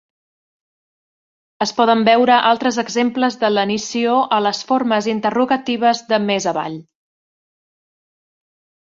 [1.65, 6.83] Es poden veure altres exemples de lenició a les formes interrogatives de més avall.